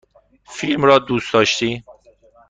[0.45, 1.83] فیلم را دوست داشتی؟